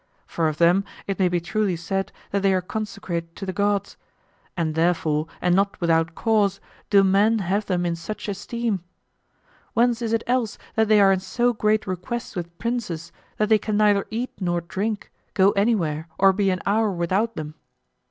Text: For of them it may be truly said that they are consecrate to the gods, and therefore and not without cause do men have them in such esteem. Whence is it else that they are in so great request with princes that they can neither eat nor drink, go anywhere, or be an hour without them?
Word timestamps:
For 0.25 0.47
of 0.47 0.57
them 0.57 0.83
it 1.05 1.19
may 1.19 1.29
be 1.29 1.39
truly 1.39 1.75
said 1.75 2.11
that 2.31 2.41
they 2.41 2.55
are 2.55 2.61
consecrate 2.61 3.35
to 3.35 3.45
the 3.45 3.53
gods, 3.53 3.97
and 4.57 4.73
therefore 4.73 5.27
and 5.41 5.53
not 5.55 5.79
without 5.79 6.15
cause 6.15 6.59
do 6.89 7.03
men 7.03 7.37
have 7.37 7.67
them 7.67 7.85
in 7.85 7.95
such 7.95 8.27
esteem. 8.27 8.83
Whence 9.75 10.01
is 10.01 10.11
it 10.11 10.23
else 10.25 10.57
that 10.73 10.87
they 10.87 10.99
are 10.99 11.11
in 11.11 11.19
so 11.19 11.53
great 11.53 11.85
request 11.85 12.35
with 12.35 12.57
princes 12.57 13.11
that 13.37 13.49
they 13.49 13.59
can 13.59 13.77
neither 13.77 14.07
eat 14.09 14.31
nor 14.39 14.61
drink, 14.61 15.11
go 15.35 15.51
anywhere, 15.51 16.07
or 16.17 16.33
be 16.33 16.49
an 16.49 16.61
hour 16.65 16.89
without 16.91 17.35
them? 17.35 17.53